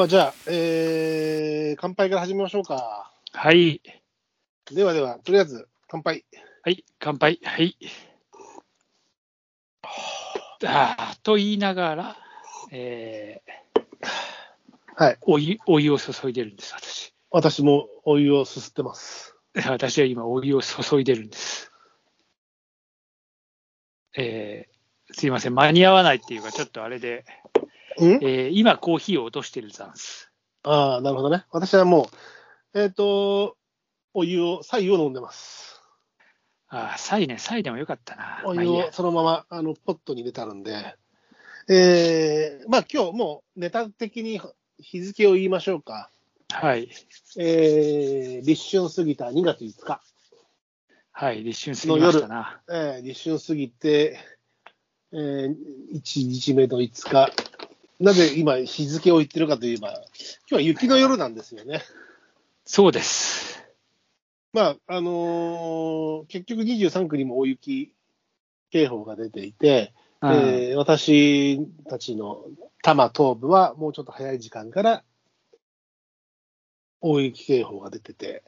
[0.00, 3.12] まあ、じゃあ、えー、乾杯から始めましょうか。
[3.34, 3.82] はい。
[4.72, 6.24] ではでは、とりあえず、乾杯。
[6.62, 6.86] はい。
[6.98, 7.38] 乾杯。
[7.44, 7.76] はい。
[10.64, 12.16] ああ、と言いながら、
[12.72, 13.42] え
[14.96, 15.14] はい。
[15.16, 17.12] ー、お湯、お湯を注いでるんです、私。
[17.30, 19.36] 私もお湯をすすってます。
[19.68, 21.70] 私は今、お湯を注いでるんです。
[24.16, 25.54] えー、すいません。
[25.54, 27.26] 間に合わないっていうか、ちょっとあれで、
[27.98, 28.04] ん？
[28.22, 30.30] えー、今、コーヒーを落としてるざんす。
[30.62, 31.44] ああ、なるほどね。
[31.50, 32.08] 私はも
[32.74, 33.56] う、えっ、と、
[34.14, 35.82] お湯を、白湯を飲んでます。
[36.68, 38.42] ああ、サイね、サイでもよかったな。
[38.44, 40.96] お湯をそのまま、あの、ポットに入れてあるんで、
[41.68, 44.40] えー、まあ今日もうネタ的に
[44.80, 46.10] 日付を言いましょうか。
[46.50, 46.90] はい。
[47.38, 50.00] えー、立春過ぎた2月5日。
[51.12, 51.44] はい。
[51.44, 52.60] 立春過ぎましたな。
[52.68, 54.18] えー、立春過ぎて、
[55.12, 55.54] えー、
[55.94, 57.32] 1日目の5日。
[58.00, 60.00] なぜ今日付を言ってるかといえば、今
[60.48, 61.82] 日は雪の夜なんですよね。
[62.64, 63.62] そうです。
[64.54, 67.92] まあ、あのー結局23区にも大雪
[68.70, 72.46] 警報が出ていて、うんえー私たちの
[72.82, 75.04] 多摩東部はもうちょっと早い時間から
[77.02, 78.44] 大雪警報が出てて、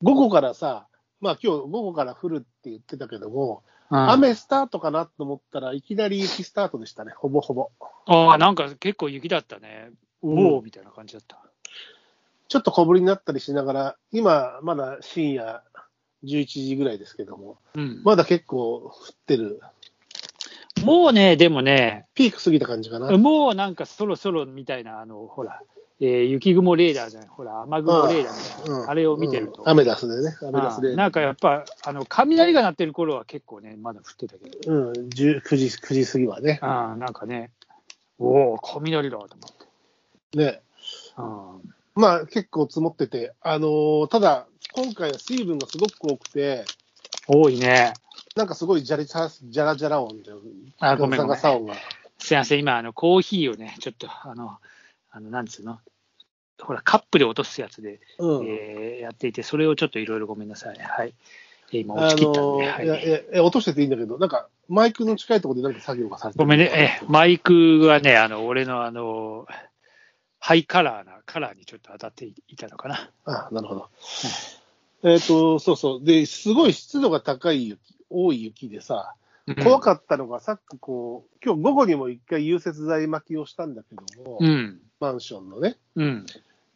[0.00, 0.86] 午後からさ、
[1.20, 7.70] まあ今日午後から降るって言ってたけども、うん雨スタートかなと思ったらいきなり雪スタートでしたね、ほぼほぼ。
[8.06, 9.90] ああ、なんか結構雪だったね。
[10.22, 11.38] うおーみたいな感じだった。
[12.48, 15.62] ちょっと小降りになったりしながら、今まだ深夜
[16.24, 19.60] 11時ぐらいですけども、うん、まだ結構降ってる、
[20.84, 23.16] もうね、でもね、ピーク過ぎた感じかな。
[23.18, 25.60] もうなんかそろそろみたいな、あの、ほら、
[26.00, 29.62] えー雪雲レーダーじゃない、ほら、雨雲レーダーみたいな、うんあれを見てると。
[29.62, 30.92] うんアメダスでね、アメダスで。
[30.92, 36.58] あなんかやっぱ、あの、雷が鳴ってる頃は結構ね、まだ降ってたけど、うん、10 9時、9時過ぎはね。
[36.62, 37.50] あなんかね、
[38.18, 39.30] おお、雷だと思っ
[40.30, 40.38] て。
[40.38, 40.60] ね。
[41.18, 41.22] う
[41.66, 46.64] んまあ結構積もってて、あのーただ、今回は水分がすごく多くて、
[47.26, 47.92] 多いね。
[48.36, 50.30] なんかすごいジャリジャラジャラジャラ音で、
[50.78, 51.40] あごめんごめん。
[52.18, 54.58] すいません、今、あの、コーヒーをね、ちょっと、あの、
[55.10, 55.80] あの、なんつうの、
[56.60, 58.46] ほら、カップで落とすやつで、うん。
[58.46, 60.78] えーやっていて、それをちょっといろいろごめんなさい。
[60.78, 61.14] はい。
[61.72, 69.46] えー今、あ落ち切ったんで、はいいや落としてていいんだけど、なんかマイクの近いところでなんか作業がされてるごめんね、えーマイクはね、あの、俺のあの、
[70.40, 73.10] ハイカラーなカラーにちょっと当たっていたのかな。
[73.24, 73.88] あ、なるほど。
[75.02, 76.04] えっ、と、そうそう。
[76.04, 77.80] で、すごい湿度が高い雪、
[78.10, 79.14] 多い雪でさ、
[79.62, 84.80] 怖っかったのが、さっきこう、今日午後にも一回融雪剤巻きをしたんだけども、うん。
[85.00, 85.76] マンションのね。
[85.96, 86.26] うん。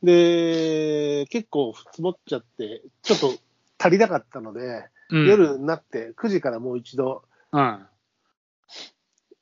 [0.02, 3.34] で、結構積もっちゃって、ちょっと
[3.78, 7.86] 足りなかったので、うん、夜になって9時からもう一度、うん。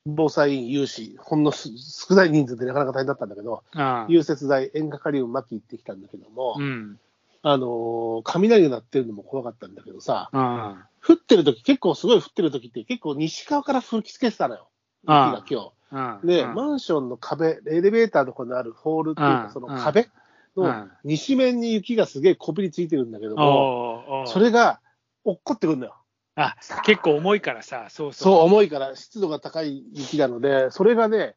[0.04, 4.06] 防災員有志、ほんのす少ない人数でなかなか大変だったんだけど、うん。
[4.08, 6.98] 融雪剤、塩化カリウム巻き行ってきたんだけども、うん。
[7.42, 10.84] あのー雷が鳴ってるのも怖かったんだけどさ、うん。
[11.04, 14.68] 降ってる時結構すごい降ってる時って結構西側から吹きつけてたのよ。
[15.02, 16.20] 雪が今うん。
[16.22, 16.26] 日。
[16.26, 20.08] で、うんマンションの壁、エレベーターのとこにあるホールっていうかう、んその壁
[20.56, 24.80] のうん西面に雪がすげえこびりついてるんだけども、それが
[25.24, 25.96] 落っこってくるんだよ。
[26.36, 26.54] あ、
[26.84, 28.44] 結構重いからさ、そうそう、そう。
[28.44, 31.34] 重いから湿度が高い雪なので、それがね、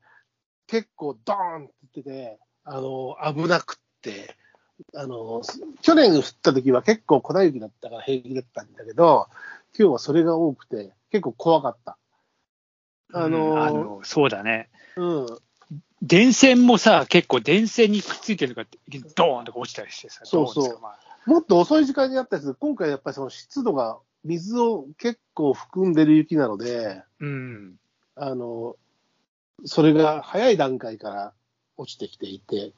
[0.67, 4.35] 結構ドーンって言ってて、あの、危なくって、
[4.93, 5.41] あの、
[5.81, 9.27] 去年降った時は結構粉雪だったから平気だったんだけど、
[9.77, 11.97] 今日はそれが多くて、結構怖かった。
[13.13, 14.69] あの、うんあのそうだね。
[14.95, 15.27] うん、
[16.01, 18.69] 電線もさ、結構電線にくっついてるのが
[19.15, 27.75] ドーンとか落ちたりしてさ、そうそうまあもっと遅い時間にあったやつ、今回やっぱりその湿度が、水を結構含んでる雪なので、うん。
[28.15, 28.75] あの、
[29.65, 31.33] それが早い段階から
[31.77, 32.73] 落ちてきていて、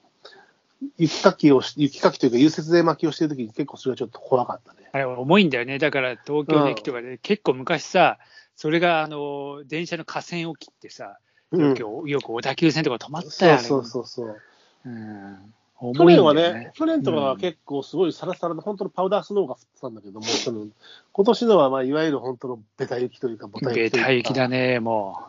[0.97, 4.89] 雪かきをし、雪かきというか、融雪剤巻きをしてるときに結構それはちょっと怖かったね。
[4.91, 5.79] あれ、重いんだよね。
[5.79, 8.17] だから東京の駅とかで、結構昔さ、
[8.55, 11.17] それがあの電車の架線を切ってさ、
[11.51, 13.59] うんよくよく小田急線とか止まったよね。
[13.59, 14.41] そうそうそうそう。
[14.85, 20.67] うん去重いん年はね。、ね去年とかは結構すごいサラサラで、本当のパウダースノーが降ってたんだけども、その
[21.13, 25.19] 今年のはまあいわゆる本当のベタ雪というか、ボタベ雪というかタ雪だね、も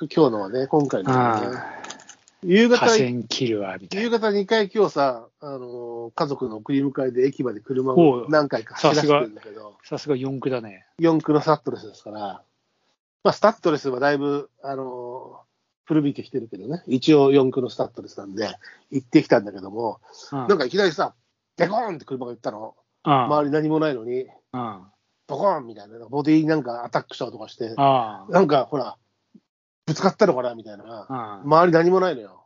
[0.00, 1.04] 今日のはね、今回う。
[1.04, 1.77] のはね。
[2.42, 4.04] うん夕方架、線切るわ、みたいな。
[4.04, 10.86] 夕方2回今日さ、あのー家族の送り迎えで駅まで車を何回か走らせてるんだけど、さすが四駆だね。
[11.00, 12.20] 4区のスタッドレスですから、
[13.24, 15.48] まあ、スタッドレスはだいぶ、あのー
[15.88, 18.46] 古びてきてるけどね、一応4区のスタッドレスなんで、
[18.90, 20.00] 行ってきたんだけども、
[20.32, 20.38] うん。
[20.46, 21.14] なんかいきなりさ、
[21.56, 22.76] デコーンって車が行ったの、
[23.06, 23.12] うん。
[23.12, 24.82] 周り何もないのに、うん。
[25.26, 28.98] ドコーンみたいな、ボディになんかアタックしたとかして、あなんかほら、
[29.88, 31.40] ぶつかったのかなみたいな、あ。
[31.42, 32.44] うん周り何もないのよ。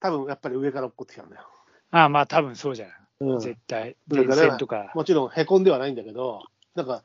[0.00, 1.42] 多分やっぱり上から落っこってきたんだよ。
[1.92, 2.96] ああ、まあ多分そうじゃない。
[3.20, 3.96] うん、絶対。
[4.08, 4.90] 電線とか。
[4.94, 6.42] もちろんへこんではないんだけど、
[6.74, 7.02] なんか、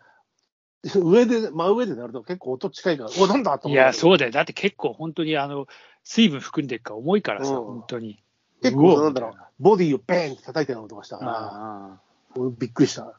[0.96, 3.78] 上で、真上でなると結構音近いから、お、なんだと思う。
[3.78, 4.32] いや、そうだよ。
[4.32, 5.68] だって結構本当にあの、
[6.04, 8.24] 水分含んでるから重いからさ、うん本当に。
[8.64, 12.02] 結構、なんだろうボディをベーンって叩いてる音がしたから、ああ
[12.36, 13.14] 俺びっくりした。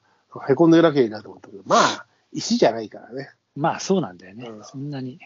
[0.48, 3.30] へこんでるだけいいなと思ったけど、まあ、石じゃないからね。
[3.54, 4.48] まあそうなんだよね。
[4.48, 5.20] うんそんなに。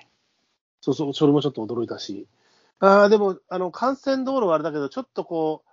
[0.87, 2.29] そうそう、それもちょっと驚いたし。
[2.79, 5.69] ああ、でも、あの、幹線道路はあれだけど、ちょっとこう、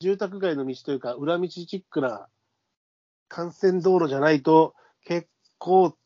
[0.00, 2.26] 住宅街の道というか、裏道チックな
[3.30, 5.28] 幹線道路じゃないと、結
[5.58, 5.96] 構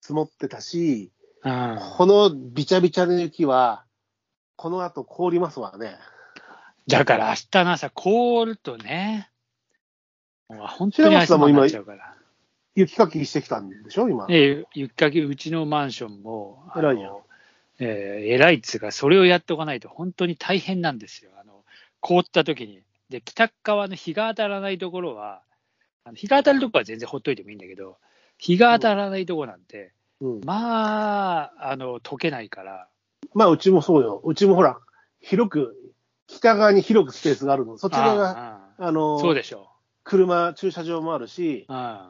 [0.00, 1.10] 積もってたし、
[1.42, 3.84] うんこのびちゃびちゃの雪は、
[4.56, 5.98] この後凍りますわね。
[6.86, 9.30] だから明日の朝凍るとね、
[10.48, 12.14] 本当に朝もになっちゃうから。
[12.74, 14.26] 雪かきしてきたんでしょ、今。
[14.30, 17.18] え雪かき、うちのマンションも、偉いやん
[17.78, 21.30] えー偉いっつうか、それをやっておかないと本当に大変なんですよ。
[21.40, 21.64] あの
[22.00, 22.82] 凍った時に。
[23.08, 25.42] で、北側の日が当たらないところは、
[26.04, 27.98] あの日が当たるところは全然ほっといてもいいんだけど、
[28.38, 32.88] 日が当たらないところなんて、うん、まあ、あの、溶けないから、
[33.34, 34.20] まあ、うちもそうよ。
[34.24, 34.78] うちもほら、
[35.20, 35.76] 広く、
[36.26, 37.78] 北側に広くスペースがあるの。
[37.78, 39.68] そっち側が、あの、そうでしょ
[40.04, 41.66] 車、駐車場もあるし、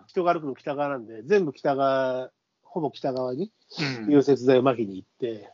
[0.06, 2.30] 人が歩くの北側なんで、全部北側、
[2.74, 5.48] ほぼ北側にうん融雪剤をまきに行って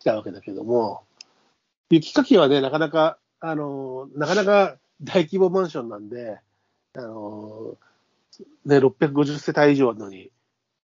[0.00, 1.04] 来たわけだけども、
[1.90, 6.40] 雪かきはね、なかなか、あの、なかなか大規模マンションなんで、
[6.96, 7.76] あの、
[8.64, 10.32] ね、650世帯以上のに、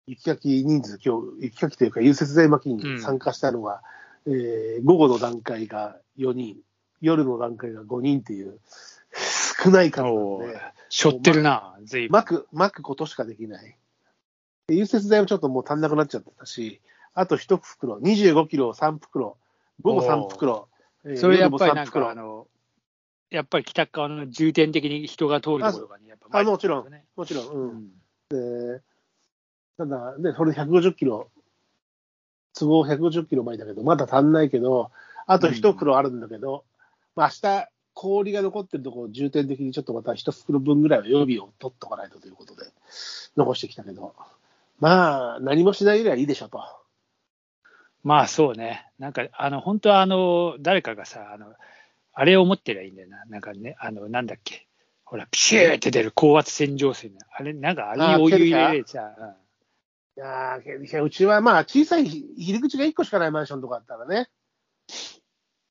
[0.06, 3.82] 雪かき人数、今日、雪かきというか融雪剤まきに参加したのは、
[4.26, 6.58] えー午後の段階が4人、
[7.00, 8.60] 夜の段階が5人っていう、
[9.64, 12.12] 少ない数なで、しょってるな、ずいぶん。
[12.12, 13.78] 巻く、巻くことしかできない。
[14.66, 16.80] で融雪剤もちょっともう足んなくなっちゃってたし、
[17.14, 19.36] あと1袋、25キロ3袋、
[19.82, 20.68] 午後3袋、
[21.04, 22.46] えーそれやっぱり夜も3なん袋か、あの、
[23.28, 27.04] やっぱり北側の重点的に人が通るところがね、やっぱあもちろんね。
[27.14, 27.76] もちろん、ううん。
[27.76, 28.76] ん。
[28.76, 28.80] で、
[29.76, 31.28] ただ、ね、それで150キロ、
[32.54, 34.90] 都合150キロ前だけど、まだ足んないけど、
[35.26, 36.64] あと1袋あるんだけど、
[37.16, 42.62] まあ明日、氷が残ってるところ、重点的にちょっとまた1袋分ぐらいは予備を取っとかないとということで、
[43.36, 44.14] 残してきたけど、
[44.80, 46.60] まあ、何もしないよりはいいでしょと。
[48.02, 48.86] まあそうね。
[48.98, 51.54] なんか、あの、本当はあの、誰かがさ、あの、
[52.12, 53.24] あれを持ってりゃいいんだよな。
[53.26, 54.66] なんかね、あの、なんだっけ。
[55.04, 57.18] ほら、ピシューって出る高圧洗浄水の。
[57.32, 59.34] あれ、なんかあれにお湯入れられてさ、うん
[60.16, 64.28] いやーうちはまあ小さい入り口が1個しかないマンションとかあったらね、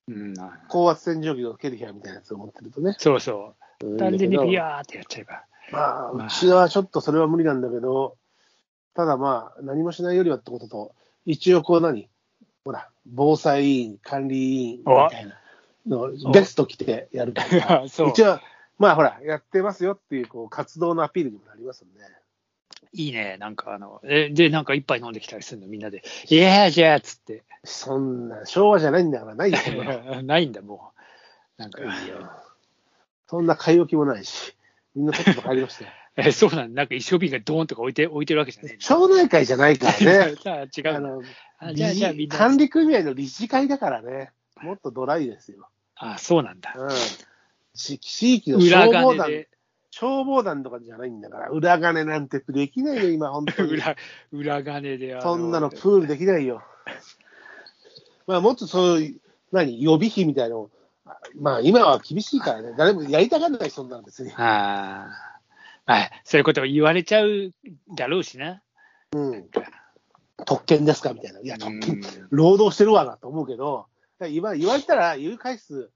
[0.10, 0.34] うん、
[0.68, 2.94] 高圧洗浄機のケルヒャーみたいなやつを持ってるとね。
[3.00, 3.86] そうそう。
[3.86, 5.44] うん単純にビヤーってやっちゃえば。
[5.72, 8.18] まあ、まあうちはちょっとそれは無理なんだけど、
[8.96, 10.96] ただまあ、何もしないよりはってことと、
[11.26, 12.10] 一応こう何
[12.64, 15.40] ほら、防災委員、管理委員みたいな
[15.88, 17.84] のベスト着てやるから。
[17.88, 18.40] 一応、
[18.78, 22.00] まあほら、やってますよっていうこう活動のアピールにもなりますんで、
[22.94, 23.38] いいね。
[23.40, 26.04] なんかあの、え、で、なんか一杯飲んできたりするの、みんなで。
[26.30, 27.44] いやーじゃあ、つって。
[27.64, 29.58] そんな昭和じゃないんだからないよ、
[30.24, 30.92] ないんだ、も
[31.58, 31.62] う。
[31.62, 32.30] なんか、いいよ
[33.28, 34.56] そんな買い置きもないし、
[34.96, 35.92] みんなとっとと帰りましたよ。
[36.16, 36.82] え、そうなんだ。
[36.82, 38.78] なんか一生瓶がドーンとか置いて、置いてるわけじゃない。
[38.78, 40.36] 町内会じゃないからね。
[40.42, 41.22] じゃあ違うの。
[41.60, 42.36] あのあじゃあ、じゃあみんな。
[42.36, 45.70] 理事管理組合の理事会だからね、もっとドライですよ。
[45.96, 46.74] あ、そうなんだ。
[46.78, 46.90] うん、
[47.74, 49.46] 地地域の裏消防団、
[49.90, 53.74] 消防団とかじゃないんだから、裏金なんてできないよ、今、本当に。
[53.74, 53.96] 裏、
[54.32, 55.16] 裏金で。
[55.16, 56.64] あそんなのプールできないよ。
[58.28, 60.70] まあ、もっとそういう、何、予備費みたいなの、
[61.36, 64.32] まあ、今は厳しいからね、誰もやりたがらない、そんなの別に。
[64.34, 65.33] ああ。
[65.86, 67.52] まあ、そういうことを言われちゃう
[67.96, 68.62] だろうしな。
[69.14, 69.50] うん。
[70.46, 71.40] 特権ですかみたいな。
[71.42, 73.88] いや、特うん権、労働してるわなと思うけど、
[74.20, 75.90] 言わ言われたら言う返す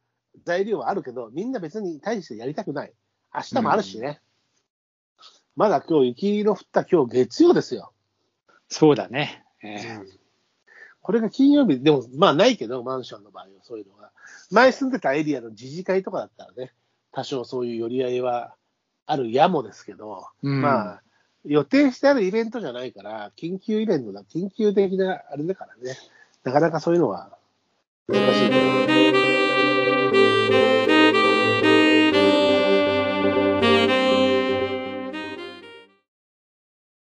[0.44, 2.94] 材料はあるけど、みんな別に対してやりたくない。
[3.34, 4.20] 明日もあるしね。
[5.56, 7.92] まだ今日雪の降った今日月曜ですよ。
[8.70, 9.44] そうだね。
[9.64, 10.18] ええ
[11.02, 14.12] これが金曜日、でもまあないけど、マンションの場合はそういうのが。
[14.52, 16.74] 前住んでたエリアの自治会とかだったらね、
[17.14, 18.57] 多少そういう寄り合いは
[19.08, 20.62] あるやもですけど、うん。
[20.62, 21.02] まあ、
[21.46, 25.98] 予定してあるイベントじゃないから、緊急イベントだ、緊急的なあれだからね、
[26.44, 27.32] なかなかそういうのは
[28.08, 29.27] 難しいところ